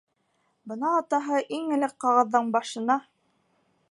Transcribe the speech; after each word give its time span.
Бына 0.71 0.93
атаһы 1.01 1.41
иң 1.59 1.69
элек 1.77 1.95
ҡағыҙҙың 2.05 2.51
башына: 2.57 2.99